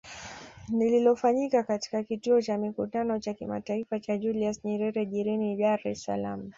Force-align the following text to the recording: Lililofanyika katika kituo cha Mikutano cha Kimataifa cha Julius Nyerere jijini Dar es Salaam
Lililofanyika 0.79 1.63
katika 1.63 2.03
kituo 2.03 2.41
cha 2.41 2.57
Mikutano 2.57 3.19
cha 3.19 3.33
Kimataifa 3.33 3.99
cha 3.99 4.17
Julius 4.17 4.65
Nyerere 4.65 5.05
jijini 5.05 5.55
Dar 5.57 5.87
es 5.87 6.03
Salaam 6.03 6.49